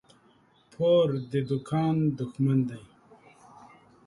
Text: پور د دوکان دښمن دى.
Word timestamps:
پور 0.71 1.09
د 1.31 1.33
دوکان 1.49 1.95
دښمن 2.17 2.59
دى. 2.69 2.81